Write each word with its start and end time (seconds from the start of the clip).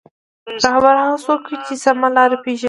رهبر 0.63 0.95
هغه 1.03 1.17
څوک 1.25 1.41
وي 1.49 1.57
چې 1.65 1.73
سمه 1.83 2.07
لاره 2.15 2.37
پېژني. 2.43 2.59